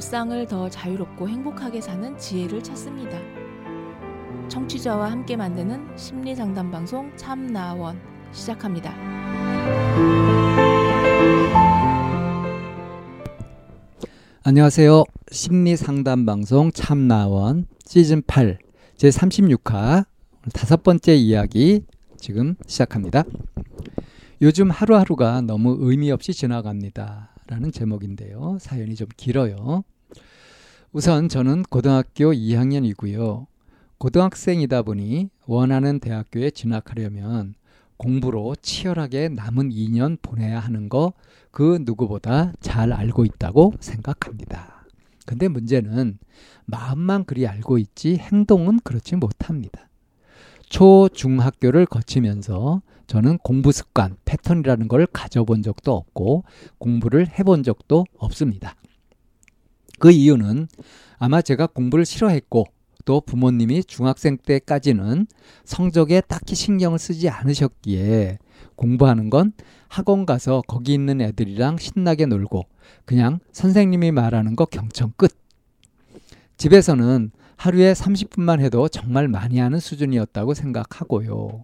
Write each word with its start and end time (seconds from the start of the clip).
일상을 0.00 0.46
더 0.46 0.70
자유롭고 0.70 1.28
행복하게 1.28 1.82
사는 1.82 2.16
지혜를 2.16 2.62
찾습니다. 2.62 3.18
청취자와 4.48 5.10
함께 5.10 5.36
만드는 5.36 5.94
심리 5.94 6.34
상담 6.34 6.70
방송 6.70 7.14
참나원 7.18 8.00
시작합니다. 8.32 8.94
안녕하세요. 14.42 15.04
심리 15.30 15.76
상담 15.76 16.24
방송 16.24 16.72
참나원 16.72 17.66
시즌 17.84 18.22
8 18.26 18.58
제 18.96 19.10
36화 19.10 20.06
다섯 20.54 20.82
번째 20.82 21.14
이야기 21.14 21.84
지금 22.16 22.54
시작합니다. 22.66 23.24
요즘 24.40 24.70
하루하루가 24.70 25.42
너무 25.42 25.76
의미 25.78 26.10
없이 26.10 26.32
지나갑니다. 26.32 27.34
라는 27.50 27.72
제목인데요. 27.72 28.56
사연이 28.60 28.94
좀 28.94 29.08
길어요. 29.16 29.82
우선 30.92 31.28
저는 31.28 31.62
고등학교 31.64 32.32
2학년이고요. 32.32 33.46
고등학생이다 33.98 34.82
보니 34.82 35.30
원하는 35.46 36.00
대학교에 36.00 36.50
진학하려면 36.50 37.54
공부로 37.96 38.54
치열하게 38.60 39.28
남은 39.28 39.70
2년 39.70 40.18
보내야 40.22 40.58
하는 40.58 40.88
거 40.88 41.12
그 41.50 41.80
누구보다 41.82 42.52
잘 42.60 42.92
알고 42.92 43.24
있다고 43.24 43.74
생각합니다. 43.80 44.86
근데 45.26 45.48
문제는 45.48 46.18
마음만 46.66 47.24
그리 47.24 47.46
알고 47.46 47.78
있지 47.78 48.16
행동은 48.16 48.80
그렇지 48.80 49.16
못합니다. 49.16 49.88
초, 50.68 51.08
중학교를 51.12 51.86
거치면서 51.86 52.82
저는 53.06 53.38
공부 53.38 53.72
습관, 53.72 54.16
패턴이라는 54.24 54.86
걸 54.86 55.06
가져본 55.06 55.62
적도 55.62 55.96
없고 55.96 56.44
공부를 56.78 57.26
해본 57.38 57.64
적도 57.64 58.06
없습니다. 58.16 58.76
그 60.00 60.10
이유는 60.10 60.66
아마 61.18 61.42
제가 61.42 61.68
공부를 61.68 62.04
싫어했고 62.04 62.64
또 63.04 63.20
부모님이 63.20 63.84
중학생 63.84 64.36
때까지는 64.38 65.26
성적에 65.64 66.22
딱히 66.22 66.54
신경을 66.54 66.98
쓰지 66.98 67.28
않으셨기에 67.28 68.38
공부하는 68.76 69.30
건 69.30 69.52
학원 69.88 70.26
가서 70.26 70.62
거기 70.66 70.94
있는 70.94 71.20
애들이랑 71.20 71.76
신나게 71.76 72.26
놀고 72.26 72.64
그냥 73.04 73.40
선생님이 73.52 74.10
말하는 74.10 74.56
거 74.56 74.64
경청 74.64 75.12
끝. 75.16 75.32
집에서는 76.56 77.30
하루에 77.56 77.92
30분만 77.92 78.60
해도 78.60 78.88
정말 78.88 79.28
많이 79.28 79.58
하는 79.58 79.80
수준이었다고 79.80 80.54
생각하고요. 80.54 81.62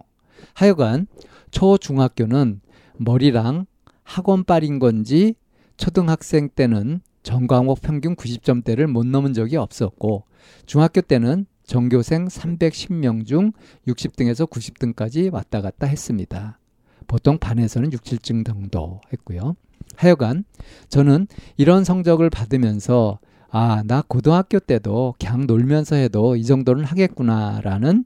하여간 0.53 1.07
초, 1.49 1.77
중학교는 1.77 2.61
머리랑 2.97 3.65
학원 4.03 4.43
빨인 4.43 4.77
건지 4.77 5.33
초등학생 5.77 6.49
때는 6.49 7.01
전과목 7.27 7.81
평균 7.81 8.15
90점대를 8.15 8.87
못 8.87 9.05
넘은 9.05 9.33
적이 9.33 9.57
없었고 9.57 10.23
중학교 10.65 11.01
때는 11.01 11.45
전교생 11.65 12.29
310명 12.29 13.25
중 13.25 13.51
60등에서 13.85 14.49
90등까지 14.49 15.33
왔다 15.33 15.59
갔다 15.59 15.87
했습니다. 15.87 16.57
보통 17.05 17.37
반에서는 17.37 17.91
6, 17.91 18.01
7등 18.01 18.45
정도 18.45 19.01
했고요. 19.11 19.57
하여간 19.97 20.45
저는 20.87 21.27
이런 21.57 21.83
성적을 21.83 22.29
받으면서 22.29 23.19
아, 23.49 23.83
나 23.85 24.01
고등학교 24.07 24.59
때도 24.59 25.15
그냥 25.19 25.47
놀면서 25.47 25.97
해도 25.97 26.37
이 26.37 26.45
정도는 26.45 26.85
하겠구나라는 26.85 28.05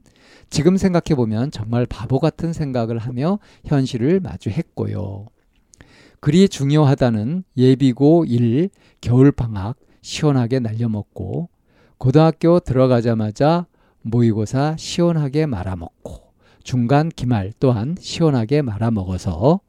지금 0.50 0.76
생각해 0.76 1.14
보면 1.14 1.52
정말 1.52 1.86
바보 1.86 2.18
같은 2.18 2.52
생각을 2.52 2.98
하며 2.98 3.38
현실을 3.66 4.18
마주했고요. 4.18 5.26
그리 6.22 6.48
중요하다는 6.48 7.42
예비고 7.56 8.26
1 8.26 8.70
겨울방학 9.00 9.76
시원하게 10.02 10.60
날려먹고 10.60 11.48
고등학교 11.98 12.60
들어가자마자 12.60 13.66
모의고사 14.02 14.76
시원하게 14.78 15.46
말아먹고 15.46 16.32
중간 16.62 17.08
기말 17.08 17.52
또한 17.58 17.96
시원하게 17.98 18.62
말아먹어서 18.62 19.62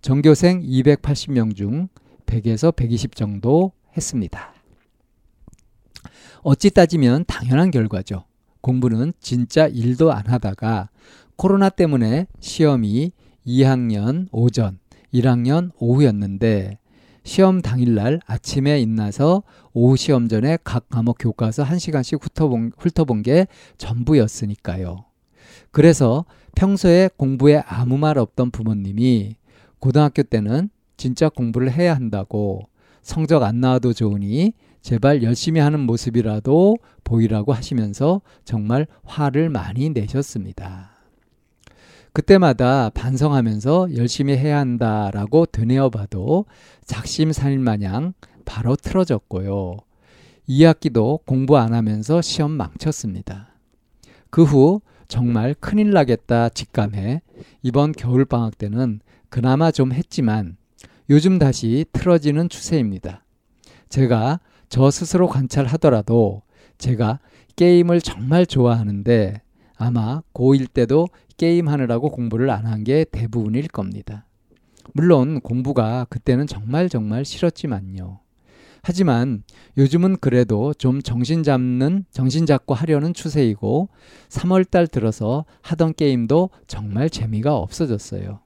전교생 0.00 0.62
280명 0.62 1.54
중 1.54 1.88
100에서 2.24 2.74
120 2.74 3.14
정도 3.14 3.72
했습니다. 3.94 4.54
어찌 6.40 6.70
따지면 6.70 7.26
당연한 7.26 7.70
결과죠. 7.70 8.24
공부는 8.62 9.12
진짜 9.20 9.66
일도 9.66 10.10
안 10.10 10.26
하다가 10.26 10.88
코로나 11.36 11.68
때문에 11.68 12.28
시험이 12.40 13.12
2학년 13.46 14.28
오전, 14.32 14.78
1학년 15.12 15.70
오후였는데 15.78 16.78
시험 17.24 17.60
당일날 17.60 18.20
아침에 18.26 18.80
있나서 18.80 19.42
오후 19.74 19.96
시험 19.96 20.28
전에 20.28 20.58
각 20.64 20.88
과목 20.88 21.16
교과서 21.18 21.64
1시간씩 21.64 22.22
훑어본, 22.22 22.72
훑어본 22.78 23.22
게 23.22 23.46
전부였으니까요. 23.76 25.04
그래서 25.70 26.24
평소에 26.54 27.10
공부에 27.16 27.62
아무 27.66 27.98
말 27.98 28.18
없던 28.18 28.50
부모님이 28.50 29.36
고등학교 29.78 30.22
때는 30.22 30.70
진짜 30.96 31.28
공부를 31.28 31.70
해야 31.70 31.94
한다고 31.94 32.68
성적 33.02 33.42
안 33.42 33.60
나와도 33.60 33.92
좋으니 33.92 34.52
제발 34.80 35.22
열심히 35.22 35.60
하는 35.60 35.80
모습이라도 35.80 36.78
보이라고 37.04 37.52
하시면서 37.52 38.22
정말 38.44 38.86
화를 39.04 39.50
많이 39.50 39.90
내셨습니다. 39.90 40.87
그때마다 42.18 42.90
반성하면서 42.90 43.94
열심히 43.94 44.36
해야 44.36 44.58
한다라고 44.58 45.46
되뇌어 45.46 45.88
봐도 45.90 46.46
작심삼일 46.84 47.60
마냥 47.60 48.12
바로 48.44 48.74
틀어졌고요. 48.74 49.76
2학기도 50.48 51.24
공부 51.24 51.56
안 51.58 51.72
하면서 51.72 52.20
시험 52.20 52.50
망쳤습니다. 52.50 53.50
그 54.30 54.42
후 54.42 54.80
정말 55.06 55.54
큰일 55.60 55.92
나겠다 55.92 56.48
직감해 56.48 57.22
이번 57.62 57.92
겨울방학 57.92 58.58
때는 58.58 58.98
그나마 59.28 59.70
좀 59.70 59.92
했지만 59.92 60.56
요즘 61.10 61.38
다시 61.38 61.84
틀어지는 61.92 62.48
추세입니다. 62.48 63.24
제가 63.90 64.40
저 64.68 64.90
스스로 64.90 65.28
관찰하더라도 65.28 66.42
제가 66.78 67.20
게임을 67.54 68.00
정말 68.00 68.44
좋아하는데 68.44 69.40
아마 69.78 70.22
고1 70.34 70.72
때도 70.72 71.08
게임하느라고 71.36 72.10
공부를 72.10 72.50
안 72.50 72.66
한 72.66 72.84
게 72.84 73.04
대부분일 73.10 73.68
겁니다. 73.68 74.26
물론 74.92 75.40
공부가 75.40 76.06
그때는 76.10 76.46
정말 76.46 76.88
정말 76.88 77.24
싫었지만요. 77.24 78.20
하지만 78.82 79.42
요즘은 79.76 80.16
그래도 80.20 80.72
좀 80.74 81.02
정신 81.02 81.42
잡는, 81.42 82.04
정신 82.10 82.46
잡고 82.46 82.74
하려는 82.74 83.12
추세이고 83.12 83.88
3월달 84.28 84.90
들어서 84.90 85.44
하던 85.62 85.94
게임도 85.94 86.50
정말 86.66 87.10
재미가 87.10 87.56
없어졌어요. 87.56 88.40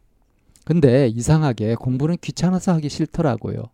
근데 0.64 1.08
이상하게 1.08 1.74
공부는 1.76 2.16
귀찮아서 2.20 2.72
하기 2.74 2.88
싫더라고요. 2.88 3.64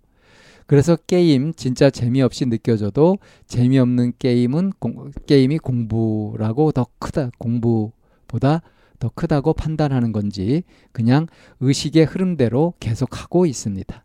그래서 0.69 0.97
게임 0.97 1.55
진짜 1.55 1.89
재미없이 1.89 2.45
느껴져도 2.45 3.17
재미없는 3.47 4.12
게임은 4.19 4.75
공, 4.79 5.11
게임이 5.27 5.59
공부라고 5.59 6.73
더 6.73 6.87
크다 6.99 7.31
공부보다 7.39 8.61
더 8.99 9.11
크다고 9.15 9.55
판단하는 9.55 10.12
건지 10.12 10.65
그냥 10.93 11.27
의식의 11.61 12.05
흐름대로 12.05 12.75
계속 12.81 13.23
하고 13.23 13.47
있습니다. 13.47 14.05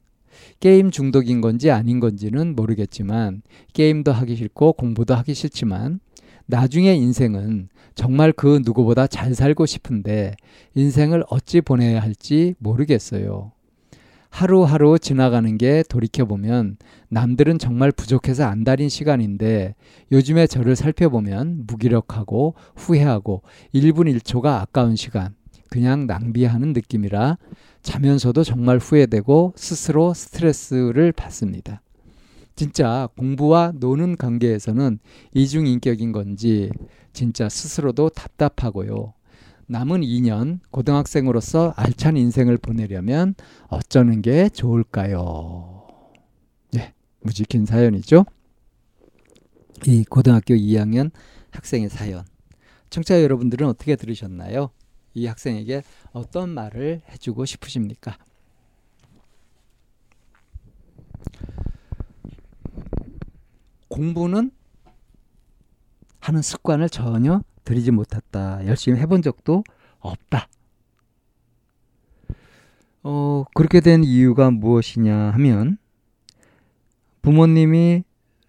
게임 0.62 0.90
중독인 0.90 1.41
건지 1.41 1.69
아닌 1.69 2.00
건지는 2.00 2.56
모르겠지만 2.56 3.41
게임도 3.73 4.13
하기 4.13 4.38
싫고 4.38 4.73
공부도 4.73 5.16
하기 5.16 5.34
싫지만 5.34 6.00
나중에 6.46 6.96
인생은 6.96 7.68
정말 7.94 8.31
그 8.31 8.62
누구보다 8.63 9.07
잘 9.07 9.35
살고 9.35 9.66
싶은데 9.66 10.38
인생을 10.75 11.25
어찌 11.28 11.59
보내야 11.59 12.02
할지 12.02 12.56
모르겠어요. 12.59 13.52
하루하루 14.34 14.97
지나가는 14.97 15.59
게 15.59 15.84
돌이켜보면 15.88 16.78
남들은 17.09 17.59
정말 17.59 17.91
부족해서 17.91 18.46
안달인 18.46 18.90
시간인데 18.90 19.76
요즘에 20.12 20.47
저를 20.47 20.76
살펴보면 20.76 21.66
무기력하고 21.68 22.56
후회하고 22.76 23.44
1분 23.76 24.12
1초가 24.12 24.59
아까운 24.59 24.96
시간, 24.96 25.35
그냥 25.70 26.08
낭비하는 26.08 26.74
느낌이라 26.74 27.38
자면서도 27.84 28.44
정말 28.44 28.80
후회되고 28.80 29.53
스스로 29.56 30.16
스트레스를 30.16 31.12
받습니다. 31.12 31.84
진짜 32.56 33.09
공부와 33.16 33.74
노는 33.76 34.18
관계에서는 34.18 34.97
이중인격인 35.35 36.12
건지 36.12 36.72
진짜 37.14 37.47
스스로도 37.47 38.09
답답하고요. 38.09 39.14
남은 39.67 40.01
2년 40.01 40.59
고등학생으로서 40.71 41.73
알찬 41.77 42.17
인생을 42.17 42.57
보내려면 42.57 43.33
어쩌는 43.69 44.21
게 44.21 44.49
좋을까요? 44.49 45.87
네, 46.71 46.93
무지 47.21 47.45
긴 47.45 47.65
사연이죠. 47.65 48.25
이 49.87 50.03
고등학교 50.03 50.53
2학년 50.53 51.11
학생의 51.51 51.89
사연. 51.89 52.25
청취자 52.89 53.21
여러분들은 53.23 53.67
어떻게 53.67 53.95
들으셨나요? 53.95 54.69
이 55.13 55.25
학생에게 55.27 55.83
어떤 56.11 56.49
말을 56.49 57.01
해주고 57.09 57.45
싶으십니까? 57.45 58.17
공부는 63.87 64.51
하는 66.19 66.41
습관을 66.41 66.89
전혀 66.89 67.41
들이지 67.63 67.91
못했다. 67.91 68.65
열심히 68.65 68.99
해본 68.99 69.21
적도 69.21 69.63
없다. 69.99 70.47
어, 73.03 73.43
그렇게 73.53 73.81
된 73.81 74.03
이유가 74.03 74.49
무엇이냐 74.49 75.31
하면 75.31 75.77
부모님이 77.21 78.03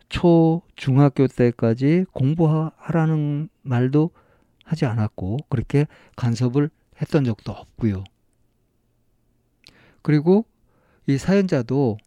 초, 0.08 0.62
중학교 0.76 1.26
때까지 1.26 2.06
공부하라는 2.12 3.49
말도 3.62 4.11
하지 4.64 4.87
않았고 4.87 5.38
그렇게 5.49 5.87
간섭을 6.16 6.70
했던 7.00 7.25
적도 7.25 7.52
없고요. 7.52 8.05
그리고 10.02 10.44
이 11.06 11.19
사연자도 11.19 11.99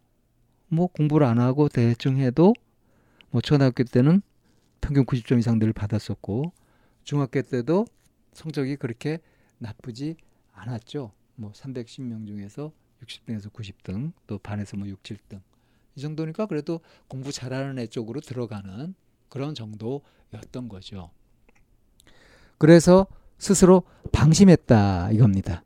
뭐 0.68 0.86
공부를 0.88 1.26
안 1.26 1.38
하고 1.38 1.68
대충 1.68 2.18
해도 2.18 2.54
뭐 3.30 3.40
초등학교 3.40 3.84
때는 3.84 4.22
평균 4.80 5.04
90점 5.04 5.38
이상 5.38 5.58
늘 5.58 5.72
받았었고 5.72 6.52
중학교 7.08 7.40
때도 7.40 7.86
성적이 8.34 8.76
그렇게 8.76 9.20
나쁘지 9.56 10.16
않았죠. 10.52 11.10
뭐 11.36 11.52
310명 11.52 12.26
중에서 12.26 12.70
60등에서 13.02 13.50
90등, 13.50 14.12
또 14.26 14.36
반에서 14.36 14.76
뭐 14.76 14.86
6, 14.86 15.02
7등. 15.02 15.40
이 15.94 16.00
정도니까 16.02 16.44
그래도 16.44 16.80
공부 17.08 17.32
잘하는 17.32 17.78
애 17.78 17.86
쪽으로 17.86 18.20
들어가는 18.20 18.94
그런 19.30 19.54
정도였던 19.54 20.68
거죠. 20.68 21.08
그래서 22.58 23.06
스스로 23.38 23.84
방심했다 24.12 25.12
이겁니다. 25.12 25.64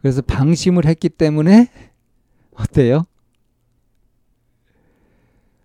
그래서 0.00 0.22
방심을 0.22 0.86
했기 0.86 1.08
때문에 1.08 1.70
어때요? 2.58 3.04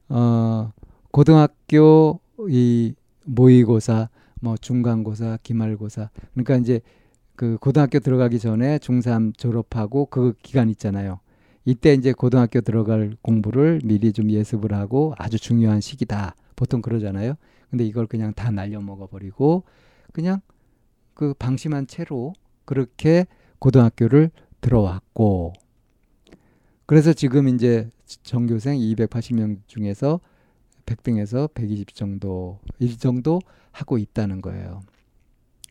어, 0.10 0.72
고등학교 1.10 2.20
이 2.48 2.94
모의고사, 3.26 4.10
뭐 4.42 4.58
중간고사, 4.58 5.40
기말고사. 5.44 6.10
그러니까 6.34 6.58
이제 6.58 6.82
그 7.36 7.58
고등학교 7.60 8.00
들어가기 8.00 8.40
전에 8.40 8.78
중3 8.78 9.38
졸업하고 9.38 10.08
그 10.08 10.34
기간 10.42 10.70
있잖아요. 10.70 11.20
이때 11.66 11.94
이제 11.94 12.14
고등학교 12.14 12.62
들어갈 12.62 13.18
공부를 13.22 13.82
미리 13.84 14.14
좀 14.14 14.30
예습을 14.30 14.74
하고 14.74 15.14
아주 15.18 15.40
중요한 15.40 15.82
시기다. 15.82 16.36
보통 16.56 16.82
그러잖아요. 16.82 17.36
근데 17.70 17.86
이걸 17.86 18.08
그냥 18.08 18.34
다 18.34 18.52
날려 18.52 18.80
먹어 18.80 19.08
버리고 19.08 19.64
그냥 20.14 20.42
그 21.14 21.34
방심한 21.34 21.88
채로 21.88 22.34
그렇게 22.66 23.26
고등학교를 23.60 24.32
들어왔고 24.62 25.54
그래서 26.86 27.14
지금 27.14 27.48
이제 27.48 27.90
전교생 28.06 28.78
280명 28.78 29.58
중에서 29.68 30.20
100등에서 30.86 31.54
120 31.54 31.94
정도 31.94 32.60
일 32.80 32.98
정도 32.98 33.42
하고 33.72 33.98
있다는 33.98 34.42
거예요. 34.42 34.82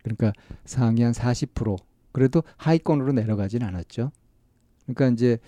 그러니까 0.02 0.32
상위 0.64 1.02
한 1.02 1.12
40% 1.12 1.76
그래도 2.12 2.42
하위권으로 2.56 3.12
내려가진 3.12 3.62
않았죠. 3.62 4.12
그러니까 4.86 5.08
이제 5.08 5.38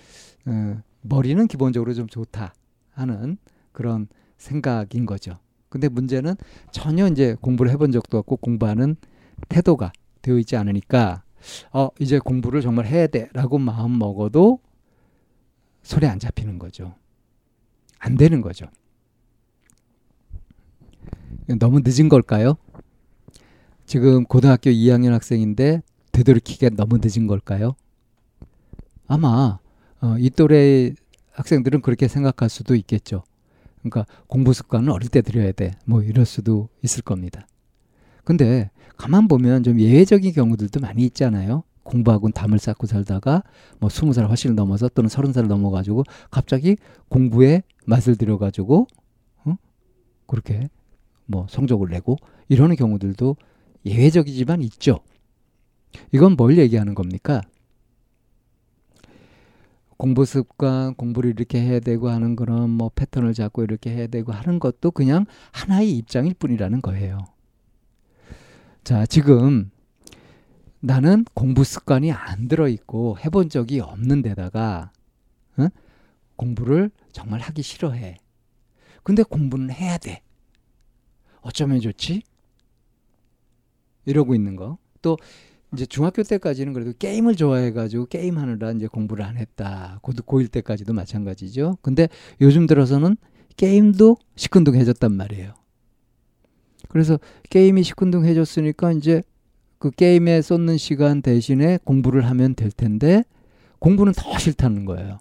어, 0.46 0.80
머리는 1.02 1.46
기본적으로 1.46 1.94
좀 1.94 2.06
좋다 2.06 2.54
하는 2.92 3.36
그런 3.72 4.08
생각인 4.38 5.06
거죠. 5.06 5.38
근데 5.68 5.88
문제는 5.88 6.34
전혀 6.72 7.06
이제 7.08 7.36
공부를 7.40 7.70
해본 7.72 7.92
적도 7.92 8.18
없고 8.18 8.38
공부하는 8.38 8.96
태도가 9.48 9.92
되어 10.22 10.38
있지 10.38 10.56
않으니까 10.56 11.22
어 11.72 11.90
이제 12.00 12.18
공부를 12.18 12.62
정말 12.62 12.86
해야 12.86 13.06
돼라고 13.06 13.58
마음 13.58 13.98
먹어도 13.98 14.60
소리 15.82 16.06
안 16.06 16.18
잡히는 16.18 16.58
거죠. 16.58 16.94
안 17.98 18.16
되는 18.16 18.40
거죠. 18.40 18.66
너무 21.58 21.80
늦은 21.84 22.08
걸까요? 22.08 22.56
지금 23.86 24.24
고등학교 24.24 24.70
2학년 24.70 25.10
학생인데 25.10 25.82
되돌이키기가 26.12 26.70
너무 26.76 26.98
늦은 27.02 27.26
걸까요? 27.26 27.76
아마 29.06 29.58
어, 30.00 30.16
이 30.18 30.30
또래 30.30 30.92
학생들은 31.32 31.82
그렇게 31.82 32.08
생각할 32.08 32.48
수도 32.48 32.74
있겠죠. 32.74 33.22
그러니까 33.78 34.06
공부 34.26 34.52
습관은 34.52 34.90
어릴 34.90 35.08
때 35.08 35.22
들여야 35.22 35.52
돼. 35.52 35.72
뭐 35.84 36.02
이럴 36.02 36.24
수도 36.24 36.68
있을 36.82 37.02
겁니다. 37.02 37.46
근데 38.24 38.70
가만 38.96 39.28
보면 39.28 39.62
좀 39.62 39.78
예외적인 39.78 40.32
경우들도 40.32 40.80
많이 40.80 41.04
있잖아요. 41.04 41.62
공부하고 41.84 42.30
담을 42.30 42.58
쌓고 42.58 42.88
살다가 42.88 43.44
뭐 43.78 43.88
스무 43.88 44.12
살 44.12 44.28
훨씬 44.28 44.56
넘어서 44.56 44.88
또는 44.88 45.08
서른 45.08 45.32
살 45.32 45.46
넘어가지고 45.46 46.02
갑자기 46.30 46.76
공부에 47.08 47.62
맛을 47.86 48.16
들여가지고 48.16 48.88
어? 49.44 49.56
그렇게 50.26 50.68
뭐 51.26 51.46
성적을 51.48 51.88
내고 51.88 52.16
이러는 52.48 52.76
경우들도 52.76 53.36
예외적이지만 53.84 54.62
있죠. 54.62 55.00
이건 56.12 56.32
뭘 56.36 56.58
얘기하는 56.58 56.94
겁니까? 56.94 57.42
공부 59.96 60.24
습관, 60.24 60.94
공부를 60.94 61.30
이렇게 61.30 61.60
해야 61.60 61.80
되고 61.80 62.10
하는 62.10 62.36
그런 62.36 62.70
뭐 62.70 62.90
패턴을 62.94 63.32
잡고 63.32 63.62
이렇게 63.62 63.90
해야 63.90 64.06
되고 64.06 64.32
하는 64.32 64.58
것도 64.58 64.90
그냥 64.90 65.24
하나의 65.52 65.96
입장일 65.96 66.34
뿐이라는 66.34 66.82
거예요. 66.82 67.18
자, 68.84 69.06
지금 69.06 69.70
나는 70.80 71.24
공부 71.34 71.64
습관이 71.64 72.12
안 72.12 72.46
들어 72.48 72.68
있고 72.68 73.18
해본 73.24 73.48
적이 73.48 73.80
없는 73.80 74.22
데다가 74.22 74.92
어? 75.56 75.68
공부를 76.36 76.90
정말 77.12 77.40
하기 77.40 77.62
싫어해. 77.62 78.18
근데 79.02 79.22
공부는 79.22 79.70
해야 79.70 79.96
돼. 79.96 80.22
어쩌면 81.46 81.80
좋지? 81.80 82.22
이러고 84.04 84.34
있는 84.34 84.56
거. 84.56 84.78
또 85.00 85.16
이제 85.72 85.86
중학교 85.86 86.22
때까지는 86.22 86.72
그래도 86.72 86.92
게임을 86.98 87.36
좋아해가지고 87.36 88.06
게임하느라 88.06 88.72
이제 88.72 88.88
공부를 88.88 89.24
안 89.24 89.36
했다. 89.36 89.98
고, 90.02 90.12
고1 90.12 90.50
때까지도 90.50 90.92
마찬가지죠. 90.92 91.78
근데 91.82 92.08
요즘 92.40 92.66
들어서는 92.66 93.16
게임도 93.56 94.16
시큰둥해졌단 94.34 95.12
말이에요. 95.12 95.54
그래서 96.88 97.18
게임이 97.50 97.82
시큰둥해졌으니까 97.84 98.92
이제 98.92 99.22
그 99.78 99.90
게임에 99.90 100.42
쏟는 100.42 100.78
시간 100.78 101.22
대신에 101.22 101.78
공부를 101.84 102.26
하면 102.26 102.54
될 102.54 102.70
텐데 102.70 103.24
공부는 103.78 104.14
더 104.16 104.36
싫다는 104.38 104.84
거예요. 104.84 105.18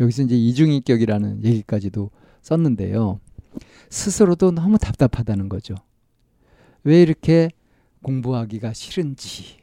여기서 0.00 0.22
이제 0.22 0.34
이중인격이라는 0.34 1.44
얘기까지도 1.44 2.10
썼는데요. 2.42 3.20
스스로도 3.90 4.52
너무 4.52 4.78
답답하다는 4.78 5.48
거죠. 5.48 5.74
왜 6.82 7.00
이렇게 7.02 7.50
공부하기가 8.02 8.72
싫은지. 8.72 9.58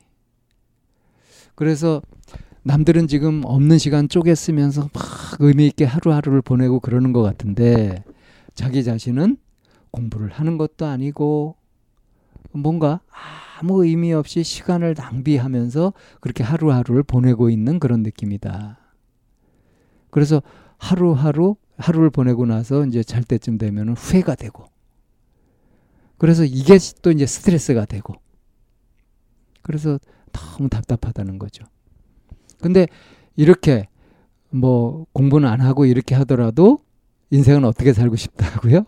그래서 1.56 2.02
남들은 2.64 3.08
지금 3.08 3.42
없는 3.44 3.78
시간 3.78 4.08
쪼개 4.08 4.36
쓰면서 4.36 4.90
막 4.94 5.04
의미 5.40 5.68
있게 5.68 5.86
하루하루를 5.86 6.42
보내고 6.42 6.80
그러는 6.80 7.14
것 7.14 7.22
같은데 7.22 8.04
자기 8.54 8.84
자신은 8.84 9.38
공부를 9.92 10.30
하는 10.30 10.58
것도 10.58 10.86
아니고 10.86 11.56
뭔가 12.52 13.02
아무 13.60 13.86
의미 13.86 14.14
없이 14.14 14.44
시간을 14.44 14.96
낭비하면서 14.98 15.94
그렇게 16.20 16.44
하루하루를 16.44 17.04
보내고 17.04 17.50
있는 17.50 17.80
그런 17.80 18.04
느낌이다. 18.04 18.80
그래서 20.10 20.42
하루하루 20.78 21.56
하루를 21.82 22.10
보내고 22.10 22.46
나서 22.46 22.86
이제 22.86 23.04
잘 23.04 23.24
때쯤 23.24 23.58
되면 23.58 23.90
후회가 23.90 24.36
되고 24.36 24.66
그래서 26.22 26.46
이게 26.46 26.78
또 27.02 27.10
이제 27.10 27.26
스트레스가 27.26 27.86
되고. 27.86 28.14
그래서 29.64 29.98
너무 30.32 30.70
답답하다는 30.70 31.40
거죠. 31.40 31.66
근데 32.60 32.86
이렇게 33.36 33.88
뭐 34.52 35.08
공부는 35.14 35.50
안 35.50 35.62
하고 35.62 35.88
이렇게 35.88 36.14
하더라도 36.14 36.86
인생은 37.32 37.66
어떻게 37.66 37.92
살고 37.92 38.18
싶다고요? 38.18 38.86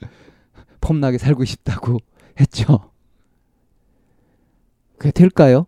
폼나게 0.82 1.16
살고 1.16 1.46
싶다고 1.46 1.96
했죠. 2.38 2.90
그게 4.98 5.12
될까요? 5.12 5.64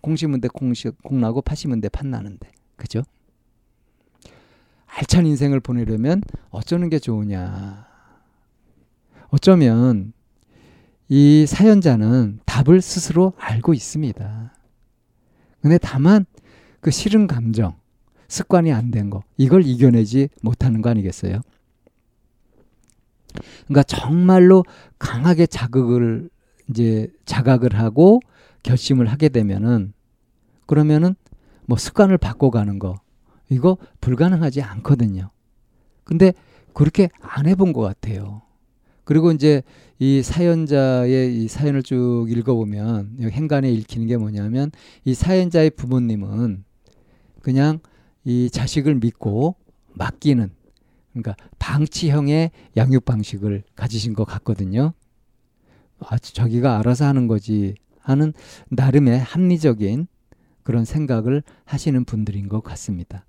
공 0.00 0.16
심은 0.16 0.40
데 0.40 0.48
공, 0.48 0.72
공 1.02 1.20
나고 1.20 1.42
파 1.42 1.54
심은 1.54 1.82
데판 1.82 2.08
나는데. 2.08 2.50
그죠? 2.76 3.02
알찬 4.98 5.26
인생을 5.26 5.60
보내려면 5.60 6.22
어쩌는 6.50 6.88
게 6.88 6.98
좋으냐. 6.98 7.86
어쩌면 9.28 10.12
이 11.08 11.46
사연자는 11.46 12.40
답을 12.44 12.82
스스로 12.82 13.32
알고 13.38 13.74
있습니다. 13.74 14.52
근데 15.62 15.78
다만 15.78 16.26
그 16.80 16.90
싫은 16.90 17.28
감정, 17.28 17.76
습관이 18.26 18.72
안 18.72 18.90
된 18.90 19.08
거, 19.08 19.22
이걸 19.36 19.64
이겨내지 19.64 20.30
못하는 20.42 20.82
거 20.82 20.90
아니겠어요? 20.90 21.42
그러니까 23.68 23.84
정말로 23.84 24.64
강하게 24.98 25.46
자극을 25.46 26.28
이제 26.70 27.08
자각을 27.24 27.78
하고 27.78 28.18
결심을 28.64 29.06
하게 29.06 29.28
되면은 29.28 29.92
그러면은 30.66 31.14
뭐 31.66 31.78
습관을 31.78 32.18
바꿔가는 32.18 32.80
거 32.80 32.96
이거 33.50 33.76
불가능하지 34.00 34.62
않거든요. 34.62 35.30
근데 36.04 36.32
그렇게 36.72 37.08
안 37.20 37.46
해본 37.46 37.72
것 37.72 37.80
같아요. 37.80 38.42
그리고 39.04 39.32
이제 39.32 39.62
이 39.98 40.22
사연자의 40.22 41.42
이 41.42 41.48
사연을 41.48 41.82
쭉 41.82 42.26
읽어보면 42.28 43.16
행간에 43.30 43.70
읽히는 43.72 44.06
게 44.06 44.16
뭐냐면 44.16 44.70
이 45.04 45.14
사연자의 45.14 45.70
부모님은 45.70 46.64
그냥 47.40 47.80
이 48.24 48.50
자식을 48.50 48.96
믿고 48.96 49.56
맡기는 49.94 50.50
그러니까 51.12 51.36
방치형의 51.58 52.50
양육 52.76 53.04
방식을 53.04 53.64
가지신 53.74 54.12
것 54.12 54.24
같거든요. 54.24 54.92
아주 56.00 56.34
자기가 56.34 56.78
알아서 56.78 57.06
하는 57.06 57.26
거지 57.26 57.74
하는 58.00 58.32
나름의 58.68 59.18
합리적인 59.18 60.06
그런 60.62 60.84
생각을 60.84 61.42
하시는 61.64 62.04
분들인 62.04 62.48
것 62.48 62.62
같습니다. 62.62 63.24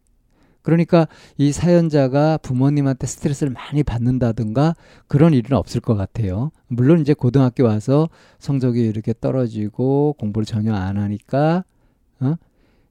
그러니까 0.69 1.07
이 1.37 1.51
사연자가 1.51 2.37
부모님한테 2.37 3.07
스트레스를 3.07 3.51
많이 3.51 3.83
받는다든가 3.83 4.75
그런 5.07 5.33
일은 5.33 5.57
없을 5.57 5.81
것 5.81 5.95
같아요. 5.95 6.51
물론 6.67 7.01
이제 7.01 7.13
고등학교 7.13 7.63
와서 7.63 8.07
성적이 8.37 8.81
이렇게 8.87 9.13
떨어지고 9.19 10.13
공부를 10.19 10.45
전혀 10.45 10.73
안 10.73 10.97
하니까 10.97 11.63
어? 12.19 12.35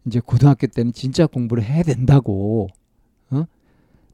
이제 0.07 0.21
고등학교 0.25 0.67
때는 0.67 0.93
진짜 0.93 1.27
공부를 1.27 1.63
해야 1.63 1.83
된다고 1.85 2.69
어? 3.31 3.45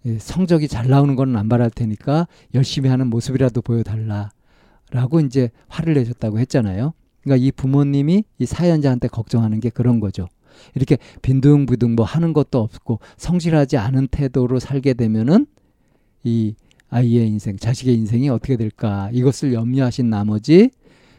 예, 0.06 0.18
성적이 0.18 0.68
잘 0.68 0.88
나오는 0.88 1.16
건 1.16 1.34
안 1.36 1.48
바랄 1.48 1.70
테니까 1.70 2.26
열심히 2.54 2.90
하는 2.90 3.06
모습이라도 3.08 3.62
보여달라라고 3.62 5.20
이제 5.26 5.50
화를 5.68 5.94
내셨다고 5.94 6.38
했잖아요. 6.40 6.92
그러니까 7.22 7.44
이 7.46 7.50
부모님이 7.50 8.24
이 8.38 8.46
사연자한테 8.46 9.08
걱정하는 9.08 9.60
게 9.60 9.70
그런 9.70 10.00
거죠. 10.00 10.28
이렇게 10.74 10.98
빈둥비둥 11.22 11.94
뭐 11.94 12.04
하는 12.04 12.32
것도 12.32 12.60
없고 12.60 13.00
성실하지 13.16 13.76
않은 13.76 14.08
태도로 14.08 14.58
살게 14.58 14.94
되면은 14.94 15.46
이 16.24 16.54
아이의 16.90 17.28
인생, 17.28 17.56
자식의 17.56 17.94
인생이 17.94 18.28
어떻게 18.28 18.56
될까 18.56 19.10
이것을 19.12 19.52
염려하신 19.52 20.10
나머지 20.10 20.70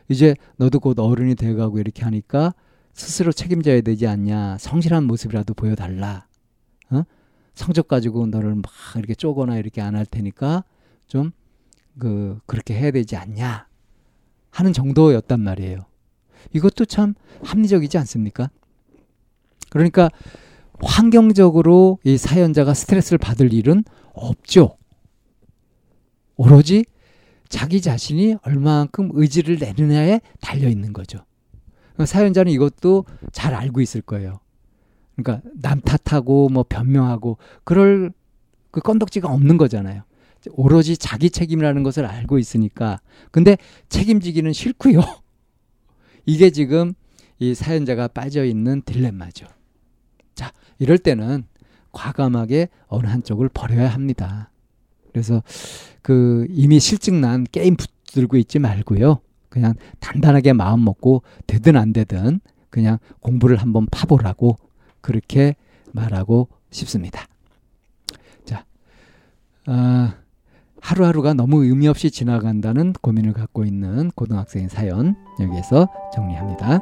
이제 0.09 0.35
너도 0.57 0.79
곧 0.79 0.99
어른이 0.99 1.35
돼가고 1.35 1.79
이렇게 1.79 2.03
하니까 2.03 2.53
스스로 2.93 3.31
책임져야 3.31 3.81
되지 3.81 4.07
않냐 4.07 4.57
성실한 4.59 5.03
모습이라도 5.05 5.53
보여달라 5.53 6.27
어? 6.91 7.03
성적 7.53 7.87
가지고 7.87 8.27
너를 8.27 8.55
막 8.55 8.65
이렇게 8.97 9.15
쪼거나 9.15 9.57
이렇게 9.57 9.81
안 9.81 9.95
할 9.95 10.05
테니까 10.05 10.63
좀 11.07 11.31
그 11.97 12.39
그렇게 12.45 12.73
해야 12.73 12.91
되지 12.91 13.15
않냐 13.15 13.67
하는 14.51 14.73
정도였단 14.73 15.39
말이에요. 15.39 15.85
이것도 16.53 16.85
참 16.85 17.13
합리적이지 17.43 17.97
않습니까? 17.99 18.49
그러니까 19.75 20.09
환경적으로 20.81 21.99
이 22.05 22.17
사연자가 22.17 22.73
스트레스를 22.73 23.17
받을 23.17 23.51
일은 23.51 23.83
없죠. 24.13 24.77
오로지 26.37 26.85
자기 27.49 27.81
자신이 27.81 28.37
얼마만큼 28.41 29.09
의지를 29.13 29.57
내느냐에 29.59 30.21
달려 30.39 30.69
있는 30.69 30.93
거죠. 30.93 31.19
그러니까 31.93 32.05
사연자는 32.05 32.53
이것도 32.53 33.03
잘 33.33 33.53
알고 33.53 33.81
있을 33.81 34.01
거예요. 34.01 34.39
그러니까 35.17 35.45
남 35.61 35.81
탓하고 35.81 36.47
뭐 36.47 36.63
변명하고 36.63 37.37
그럴 37.65 38.13
그 38.71 38.79
건덕지가 38.79 39.27
없는 39.29 39.57
거잖아요. 39.57 40.03
오로지 40.51 40.95
자기 40.95 41.29
책임이라는 41.29 41.83
것을 41.83 42.05
알고 42.05 42.39
있으니까. 42.39 43.01
근데 43.31 43.57
책임지기는 43.89 44.53
싫고요. 44.53 45.01
이게 46.25 46.49
지금 46.49 46.93
이 47.39 47.53
사연자가 47.53 48.07
빠져 48.07 48.45
있는 48.45 48.81
딜레마죠. 48.85 49.47
자, 50.35 50.51
이럴 50.79 50.97
때는 50.97 51.45
과감하게 51.91 52.69
어느 52.87 53.07
한쪽을 53.07 53.49
버려야 53.49 53.89
합니다. 53.89 54.51
그래서 55.11 55.41
그 56.01 56.45
이미 56.49 56.79
실증난 56.79 57.45
게임 57.51 57.77
붙들고 57.77 58.37
있지 58.37 58.59
말고요. 58.59 59.21
그냥 59.49 59.73
단단하게 60.01 60.51
마음 60.51 60.83
먹고 60.83 61.23
되든 61.47 61.77
안 61.77 61.93
되든 61.93 62.41
그냥 62.69 62.97
공부를 63.21 63.55
한번 63.55 63.85
파보라고 63.89 64.57
그렇게 64.99 65.55
말하고 65.93 66.49
싶습니다. 66.71 67.25
자, 68.43 68.65
아, 69.65 70.15
하루하루가 70.81 71.33
너무 71.33 71.63
의미 71.63 71.87
없이 71.87 72.11
지나간다는 72.11 72.93
고민을 73.01 73.31
갖고 73.31 73.63
있는 73.63 74.11
고등학생의 74.11 74.67
사연 74.69 75.15
여기에서 75.39 75.87
정리합니다. 76.13 76.81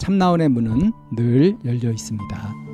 참나원의 0.00 0.48
문은 0.48 0.92
늘 1.14 1.58
열려 1.64 1.90
있습니다. 1.90 2.69